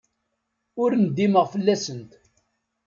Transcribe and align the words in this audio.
Ur 0.81 0.91
ndimeɣ 1.03 1.45
fell-asent. 1.53 2.11